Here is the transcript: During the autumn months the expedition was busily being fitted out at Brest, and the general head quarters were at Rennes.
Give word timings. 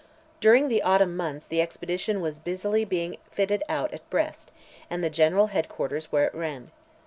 During 0.39 0.67
the 0.67 0.81
autumn 0.81 1.15
months 1.15 1.45
the 1.45 1.61
expedition 1.61 2.21
was 2.21 2.39
busily 2.39 2.85
being 2.85 3.17
fitted 3.29 3.61
out 3.69 3.93
at 3.93 4.09
Brest, 4.09 4.49
and 4.89 5.03
the 5.03 5.11
general 5.11 5.45
head 5.53 5.69
quarters 5.69 6.11
were 6.11 6.23
at 6.23 6.33
Rennes. 6.33 6.71